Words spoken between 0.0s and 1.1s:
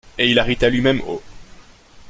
Et il arrêta lui-même